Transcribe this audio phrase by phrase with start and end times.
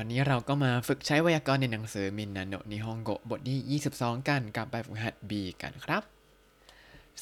[0.00, 5.32] วันนี้เราก็มาฝึกใช้ไวยากรณ์ในหนังสือมินนาโนนิฮงโกบทที่ 22 กันกับแบบฝึกหัด B
[5.62, 6.02] กันครับ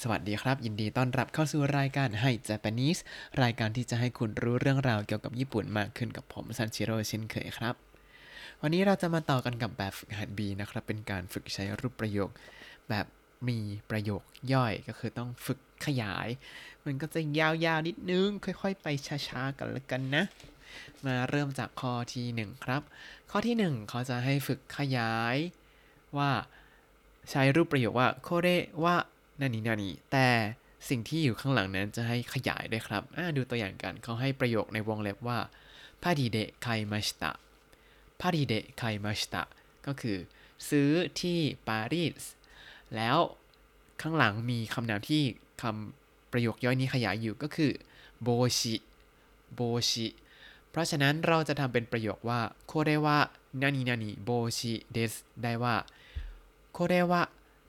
[0.00, 3.00] สวัสดีครับ ยินดีต้อนรับเข้าสู่รายการให้ Japanese
[3.42, 7.74] รายการที่จะให้คุณรู้เรื่องราวเกี่ยวกับญี่ปุ่นมากขึ้นกับผมซันชิโร่เช่นเคยครับ
[8.62, 12.30] วันนี้เราจะมาต่อกันกับแบบฝึกหัด B นะครับ เป็นการฝึกใช้รูปประโยค
[12.88, 13.06] แบบ
[13.48, 13.58] มี
[13.90, 14.22] ประโยค
[14.52, 16.28] ย่อยก็คือต้องฝึกขยาย
[16.84, 18.86] มันก็จะยาวๆนิดนึง ค่อย ๆ ไป
[19.28, 20.24] ช้าๆกันล้วกันนะ
[21.06, 22.82] มาเริ่มจากข้อที่ 1 ครับ
[23.30, 25.36] ข้อที่ 1 เขาจะให้ฝึกขยาย
[26.18, 26.30] ว่า
[27.30, 28.48] ใช้รูปประโยคว่าโคเร
[28.84, 28.96] ว่า
[29.40, 30.28] นานินานิแต่
[30.88, 33.02] สิ่งที่อยู่ข้างหลังนั้นจะให้ขยายด้วยครับ
[33.36, 35.38] ดูตัวอย่างกันเขาให้ประโยคในวงเล็บว่า
[36.02, 37.32] พาดีเดะไคมาชตะ
[38.20, 39.42] พาดีเดะไคมาชตะ
[39.86, 40.18] ก็คือ
[40.68, 40.90] ซื้อ
[41.20, 42.24] ที่ปารีส
[42.96, 43.18] แล้ว
[44.02, 45.22] ข้างหลังมีคำนามที่
[45.62, 47.72] คำประโยคย่อยนี้ขยายอยู่ก็คือ
[48.22, 48.74] โบชิ
[49.54, 50.06] โบชิ
[50.77, 53.17] ราะฉะนั้นเราจะทำเป็นประโยคว่าโคเรวะ
[53.61, 55.13] นานินานิโบชิเดส
[55.43, 55.75] ได้ว่า
[56.73, 57.21] โคเรวะ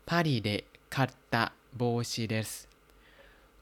[0.08, 2.68] パリで買った帽子です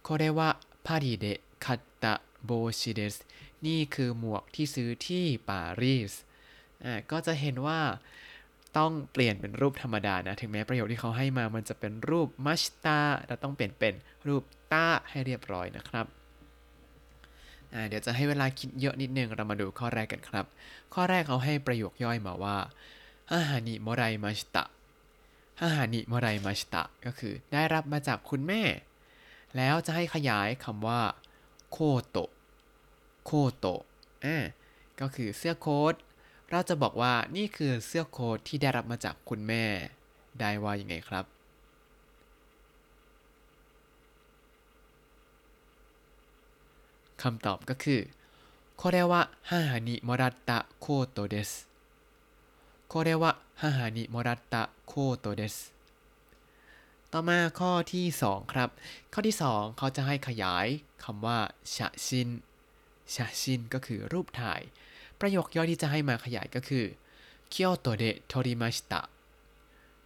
[0.02, 3.26] これはパリで買った帽子です
[3.66, 6.12] นี่คือหมวกที่ซื้อที่ปารีส
[6.84, 7.80] อ่าก็จะเห็นว่า
[8.76, 13.94] ต้องเปลี่ยนเป็นรูปธรรมดานะ ถึงแม้ประโยคที่เขาให้มามันจะเป็นรูปมัชตาเราต้องเปลี่ยนเป็น
[14.26, 16.23] รูปตาให้เรียบร้อยนะครับอ่า
[17.87, 20.45] เดี๋ยวจะให้เวลาคิดเยอะนิดนึงเรามาดูข้อแรกกันครับ
[20.93, 22.57] ข้อแรกเขาให้ประโยคย่อยมาว่า
[23.31, 24.63] ฮาฮานิโมไรมาชิตะ
[25.59, 28.63] ฮาฮานิโมไรมาชิตะก็คือได้รับมาจากคุณแม่
[29.57, 31.01] แล้วจะให้ขยายคำว่า
[31.71, 31.77] โค
[32.09, 32.31] โตะ
[33.25, 33.81] โคโตะ
[34.25, 34.43] อ่า
[34.99, 35.93] ก็คือเสื้อโค้ท
[36.49, 39.65] เราจะบอกว่านี่คือเสื้อโค้ทที่ได้รับมาจากคุณแม่
[40.39, 41.25] ได้ว่ายังไงครับ
[47.24, 48.00] คำตอบก็คือ
[48.80, 51.68] これは母にもらったコートです
[52.92, 55.72] これは母にもらったコートです
[57.12, 58.68] ต่อมาข้อที่ 2 ครับ
[59.12, 60.66] ข้อที่ 2 เขาจะให้ขยาย
[61.04, 61.38] คำว่า
[61.74, 62.28] ชะชิน
[63.14, 64.60] ชะชินก็คือรูปถ่าย
[65.20, 66.84] ประโยคย่อยที่จะให้มาขยายก็คือ
[67.50, 69.02] เคียวโตเดะโทริมาชิตะ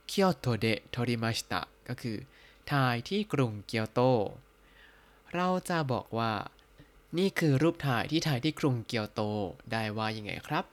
[0.08, 2.16] เคียวโตเดะโทริมาชิตะก็คือ
[2.70, 4.00] ถ่ายที่กรุงเกียวโต
[5.34, 6.32] เราจะบอกว่า
[7.18, 9.20] นี่คือรูปถ่ายที่ถ่ายที่กรุงเกียวโต
[9.72, 10.64] ได้ว่ายังไงครับ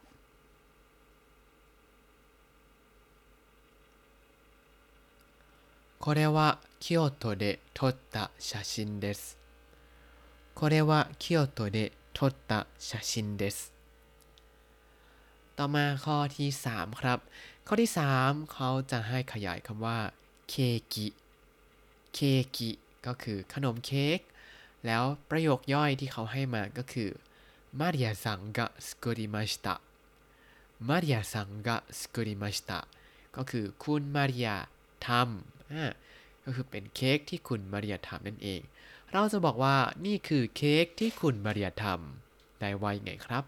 [6.05, 9.37] これは京都で撮った写真です。
[10.55, 13.71] これは京都で撮った写真です。
[15.55, 17.19] ต่อมาข้อที่ 3 ครับ
[17.67, 17.89] ข้อที่
[18.19, 19.99] 3 เขาจะให้ขยายคำว่า
[20.49, 20.53] เค
[20.93, 21.07] กิ
[22.13, 22.19] เค
[22.55, 22.69] กิ
[23.05, 24.19] ก็คือขนมเค้ก
[24.85, 27.09] แล้วประโยคย่อยที่เขาให้มาก็คือ
[27.79, 29.75] มาริยาซังกะสกุริมาชิตะ
[30.87, 32.79] มาริยาซังกะสกุริมาชิตะ
[33.35, 34.55] ก็คือคุณมาริยา
[35.07, 35.91] ทำอ่า
[36.43, 38.61] ก็คือเป็นเค้กที่คุณมาริยาทำนั่นเอง
[39.11, 43.43] เราจะบอกว่านี่คือเค้กที่คุณมาริยาทำได้ว่ายังไงครับ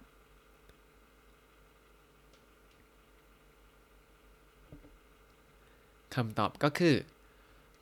[6.15, 6.95] คำตอบก็คือ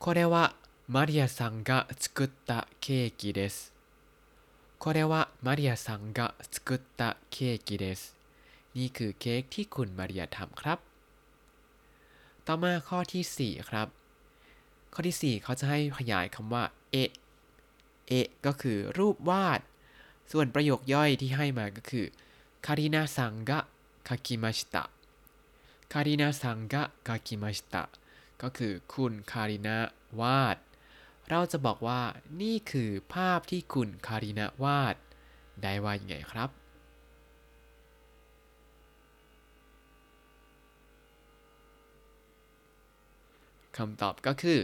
[0.04, 0.36] これは
[0.88, 3.72] マリアさんが作ったケーキです。
[4.78, 8.14] これはマリアさんが作ったケーキです。
[8.76, 10.78] นี่คือเค้กที่คุณมาริยาทำครับ
[12.46, 13.88] ต่อมาข้อที่ 4 ครับ
[14.92, 17.10] ข้อที่ 4 เขาจะให้ขยายคำว่า เอะ
[18.08, 19.60] เอะ ก็คือรูปวาด
[20.32, 22.06] ส่วนประโยคย่อยที่ให้มาก็คือ
[22.66, 23.58] คารินาซังกะ
[24.08, 24.84] คากิมาชิตะ
[25.92, 27.82] คารินาซังกะคากิมาชิตะ
[28.42, 29.78] ก็คือคุณคารินา
[30.20, 30.56] วาด
[31.30, 32.00] เราจะบอกว่า
[32.42, 34.96] นี่คือภาพที่คุณคารินาวาด
[35.62, 36.50] ได้ว่ายังไงครับ
[43.76, 44.60] คำตอบก็คือ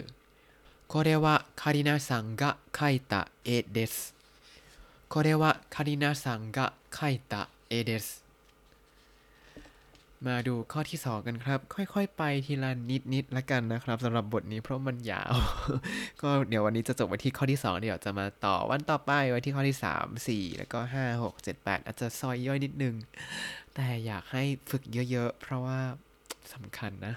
[0.93, 4.15] これはカリナさんが描いた絵です
[5.09, 8.22] これはカリナさんが描いた絵です
[10.28, 12.72] มาดูข้อที่ 2 กันครับ ค่อย ๆ ไปทีละ
[13.14, 15.34] นิดๆละกันนะครับสำหรับบทนี้เพราะมันยาว
[16.22, 22.96] ก็เดี๋ยววันนี้จะจบไปที่ข้อที่ 2 เดี๋ยวจะมาต่อวันต่อไปไว้ที่ข้อที่ 3 4 แล้วก็ 5 6 7 8 อาจจะซอยย่อยนิดนึง
[23.76, 25.80] แต่อยากให้ฝึกเยอะ ๆ เพราะว่า
[26.54, 27.16] สำคัญนะ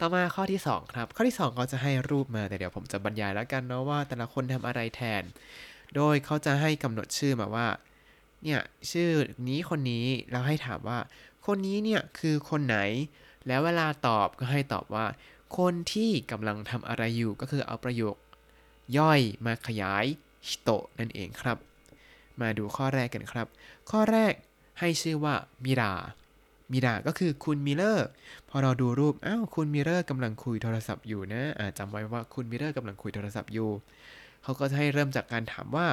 [0.00, 5.22] ต่อมาข้อที่ 2 ครับ ข้อที่2เขาจะให้รูปมาแต่เดี๋ยวผมจะบรรยายแล้วกันเนาะว่าแต่ละคนทำอะไรแทน
[5.96, 7.66] โดยเขาจะให้กำหนดชื่อมาว่า
[8.44, 8.60] เนี่ย
[8.90, 9.10] ชื่อ
[9.48, 10.98] นี้คนนี้แล้วให้ถามว่า
[11.46, 12.78] คนนี้เนี่ยคือคนไหน
[13.46, 15.06] แล้วเวลาตอบก็ให้ตอบว่า
[15.58, 18.16] คนที่กำลังทำอะไรอยู่ก็คือเอาประโยค
[18.98, 20.04] ย่อยมาขยาย
[20.46, 21.58] ฮิโตะนั่นเองครับ
[22.40, 23.46] มาดูข้อแรกกันครับ
[23.90, 24.32] ข้อแรก
[24.78, 25.92] ให้ชื่อว่าミラー
[26.72, 28.08] ミラー ก็คือคุณมิเลอร์
[28.48, 33.70] พอเราดูรูป อ้าว คุณมิเลอร์กำลังคุยโทรศัพท์อยู่นะอ่าจำไว้ว่าคุณมิเลอร์กำลังคุยโทรศัพท์อยู่
[34.42, 35.86] เขาก็จะให้เริ่มจากการถามว่า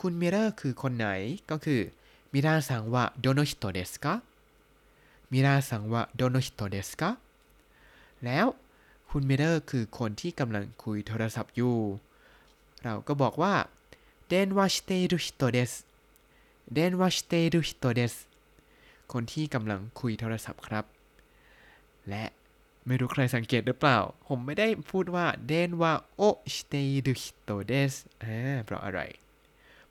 [0.00, 1.08] คุณมิเลอร์คือคนไหน
[1.50, 1.80] ก็คือ
[2.32, 7.10] ミラーさんはどの人ですか ミラーさんはどの人ですか
[8.24, 8.46] แล้ว
[9.10, 11.76] คุณมิเลอร์คือคนที่กำลังคุยโทรศัพท์อยู่
[12.82, 13.54] เราก็บอกว่า
[14.28, 15.72] 電話してる人です
[16.74, 18.14] 電話してる人です
[19.12, 20.84] คนที่กำลังคุยโทรศัพท์ครับ
[22.08, 22.24] และ
[22.86, 26.74] ไม่รู้ใครสังเกตหรือเปล่า ผมไม่ได้พูดว่า電話をして
[27.06, 27.92] る人です
[28.64, 29.00] เพราะอะไร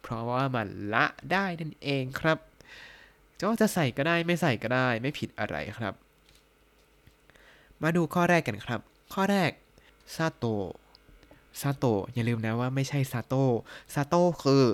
[0.01, 2.37] เพราะว่ามันละได้นั่นเองครับ
[3.43, 5.93] ก็จะใส่ก็ได้ไม่ใส่ก็ได้ไม่ผิดอะไรครับ
[7.81, 8.79] มาดูข้อแรกกันครับ
[9.13, 9.51] ข้อแรก
[10.15, 10.69] ซาโตะ
[11.61, 13.53] ซาโตะอย่าลืมนะว่าไม่ใช่ซาโตะ
[13.93, 14.65] ซาโตะคือ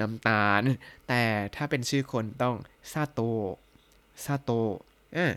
[0.00, 0.62] น้ำตาล
[1.08, 1.22] แต่
[1.56, 2.56] ถ้าเป็นชื่อคนต้อง
[2.92, 3.52] ซาโตะ
[4.24, 4.72] ซาโตะ
[5.14, 5.32] เออ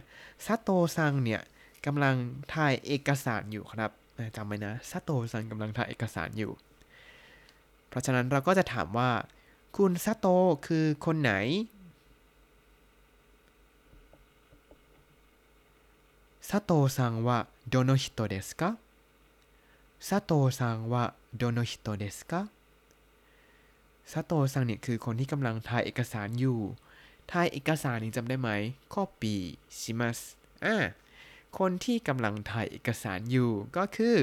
[0.45, 1.41] ซาโตซังเนี่ย
[1.85, 2.15] กำลัง
[2.53, 3.91] ถ่ายเอกสารอยู่ครับ
[4.35, 6.51] จำไว้นะซาโตซังกำลังถ่ายเอกสารอยู่
[7.89, 9.11] เพราะฉะนั้นเราก็จะถามว่า
[9.77, 11.33] คุณซาโตะคือคนไหน
[16.44, 18.76] 佐藤さんはどの人ですか
[20.00, 22.48] 佐藤さんはどの人ですか
[24.12, 26.58] 佐藤さงเนี่ยคือคนที่กำลังถ่ายเอกสารอยู่
[27.32, 28.48] ถ่ายเอกสารนี่จำได้ไหม
[28.92, 29.34] ข้อปี
[29.78, 30.18] ชิมัส
[30.64, 30.76] อ่า
[31.58, 34.18] คนที่กำลังถ่ายเอกสารอยู่ก็คือ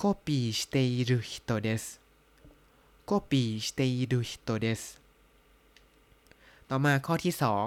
[0.00, 2.00] コピーしている人です
[3.04, 4.98] コピーしている人です
[6.68, 7.66] ต่อมาข้อที่สอง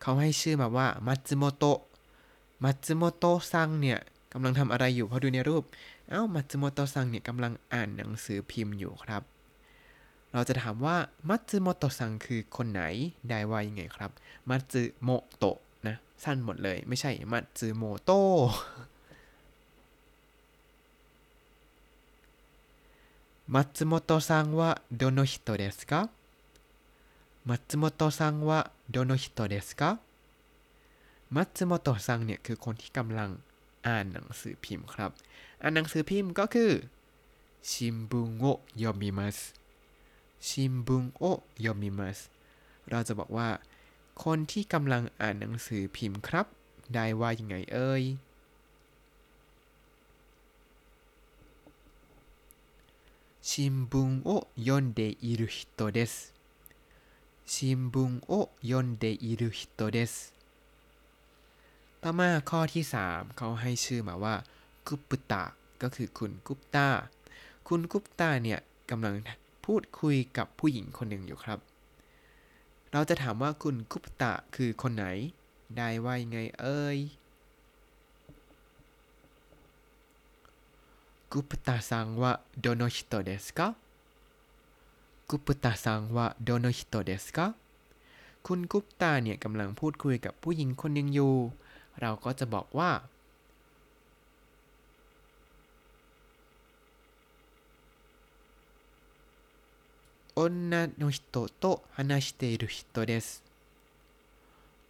[0.00, 1.80] เขาให้ชื่อแบบว่ามัตสึโมโตะ
[2.64, 3.98] มัตสึโมโตะซังเนี่ย
[4.32, 5.62] กำลังทำอะไรอยู่พอดูในรูป
[6.08, 9.22] เอา้ามัตสึโมโตะซังเนี่ยกำลังอ่านหนังสือพิมพ์อยู่ครับ
[10.32, 10.96] เราจะถามว่า
[11.28, 12.82] มัตสึโมโตะซังคือคนไหน
[13.28, 14.10] ได้ว่ายังไงครับ
[14.48, 15.56] มัตสึโมโตะ
[15.86, 18.50] นะสั้นหมดเลย ไม่ใช่มัตสึโมโตะ
[23.54, 24.70] มัตสึโมโตะซังว่า
[25.00, 25.92] どの人ですか
[27.48, 28.60] มัตสึโมโตะซังว่า
[28.90, 29.90] โดโนฮิโตเดสกะ
[31.34, 33.30] มัตสึโมโตะซังเนี่ยคือคนที่กำลัง
[33.86, 35.10] อ่านหนังสือพิมพ์ครับ
[35.62, 36.72] อ่านหนังสือพิมพ์ก็คือ
[37.70, 39.38] 新聞を読みます
[40.46, 42.18] 新聞を読みます
[42.90, 43.48] เราจะบอกว่า
[44.24, 46.46] คนที่กำลังอ่านหนังสือพิมพ์ครับ
[46.94, 48.04] ได้ว่ายังไงเอ่ย
[53.48, 56.14] 新聞を読んでいる人です
[57.52, 60.14] 新聞を読んでいる人です
[62.02, 64.34] ต่อมาข้อที่ 3 เขาให้ชื่อมาว่า
[64.86, 65.44] กุปตะ
[65.82, 66.88] ก็คือคุณกุปตา
[67.68, 68.60] คุณกุปตาเนี่ย
[68.90, 69.14] กำลัง
[69.64, 71.58] พูดคุยกับผู้หญิงคนหนึ่งอยู่ครับ
[72.92, 75.06] เราจะถามว่าคุณกุปตะคือคนไหน
[75.76, 76.98] ได้ว่ายังไงเอ่ย
[81.32, 83.68] กุปตาซังว่าโดโนฮิโตเดสกะ
[85.29, 87.47] กุปตาซังว่าโดโนฮิโตเดสกะ
[88.47, 91.35] คุณกุปตาเนี่ยกำลังพูดคุยกับผู้หญิงคนหนึ่งอยู่
[92.01, 92.91] เราก็จะบอกว่า
[100.37, 103.41] 女の人と話している人です。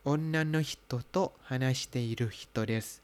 [0.04, 3.04] 女の人と話している人です。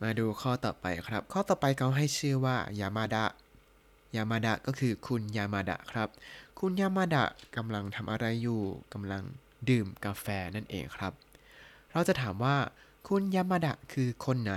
[0.00, 3.37] มาดูข้อต่อไปครับ ข้อต่อไปเขาให้ชื่อว่ายามาดะ
[4.15, 6.09] ยามาดะก็คือคุณยามาดะครับ
[6.59, 7.25] คุณยามาดะ
[7.55, 8.61] กำลังทำอะไรอยู่
[8.93, 9.23] กำลัง
[9.69, 10.25] ดื่มกาแฟ
[10.55, 11.13] นั่นเองครับ
[11.91, 12.55] เราจะถามว่า
[13.07, 14.53] คุณยามาดะคือคนไหน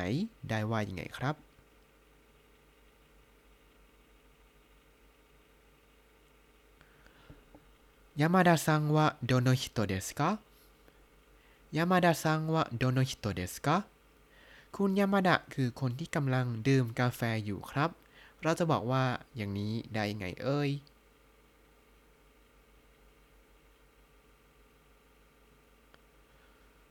[0.48, 1.34] ได้ว่ายังไงครับ
[8.20, 10.30] ยามาดะซังวะโดโนฮิโตเดสกา
[11.76, 13.76] 山田さんはどの人ですか
[14.76, 17.90] คุณยามาดะคือคนที่กำลังดื่มกาแฟอยู่ครับ
[18.42, 19.04] เราจะบอกว่า
[19.36, 20.70] อย่างนี้ได้ไงเอ่ย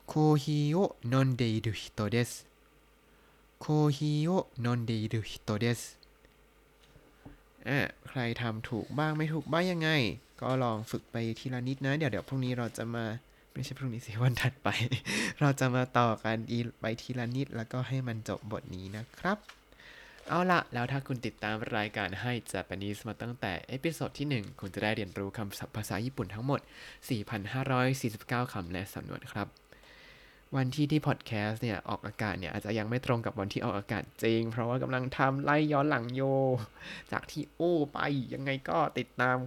[0.07, 0.77] コーヒーを
[1.11, 2.31] 飲んでいる人です
[3.59, 4.29] コーヒーを
[4.65, 5.81] 飲んでいる人です
[7.67, 7.79] อะ
[8.09, 9.89] ใครทำถูกบ้างไม่ถูกบ้างยังไง
[10.41, 13.05] ก็ลองฝึกไปทีละนิดนะ เดี๋ยวเดี๋ยวพรุ่งนี้เราจะมา
[13.53, 14.69] ไม่ใช่พรุ่งนี้สิวันถัดไป
[15.39, 16.37] เราจะมาต่อกัน
[16.81, 19.37] ไปทีละนิดแล้วก็ให้มันจบบทนี้นะครับ
[20.33, 26.59] เอาละแล้วถ้าคุณติดตามรายการให้ Japanese มาตั้งแต่ episode ที่ 1 คุณจะได้เรียนรู้คำศัพท์ภาษาญี่ปุ่นทั้งหมด
[27.75, 29.47] 4,549 คำและสำนวนครับ
[30.55, 36.21] วันที่ที่พอดแคสต์เนี่ย ออกอากาศเนี่ยอาจจะยังไม่ตรงกับวันที่ออกอากาศจริง เพราะว่ากำลังทำไล่ย้อนหลังโย
[37.11, 37.99] จากที่โอ้ไป
[38.33, 39.37] ยังไงก็ติดตาม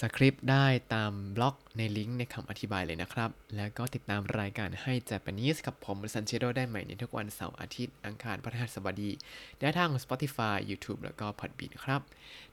[0.00, 9.10] สคริปต์ได้ตามบล็อกในลิงก์ในคำอธิบายเลยนะครับ แล้วก็ติดตามรายการให้ Japanese กับผมซันเชโดได้ใหม่ในทุกวันเสาร์อาทิตย์ อังคารพฤหัสบดี
[9.60, 12.00] ได้ทาง Spotify YouTube แล้วก็ Podbean ครับ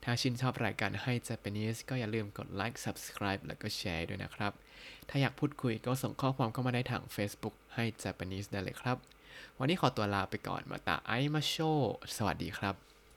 [0.03, 4.53] ถ้าชื่นชอบรายการให้ Japanese ก็อย่าลืมกดไลค์ Subscribe แล้วก็แชร์ด้วยนะครับ
[5.09, 8.97] ถ้าอยากพูดคุยก็ส่งข้อความเข้ามาได้ทาง Facebook Hi Japanese ได้เลยครับ
[9.59, 11.55] วันนี้ขอตัวลาไปก่อนมาตาไอมาโช
[12.15, 12.92] สวัสดีครับ